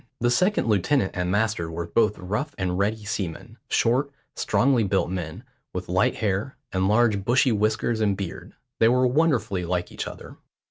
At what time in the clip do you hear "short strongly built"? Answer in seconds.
3.69-5.11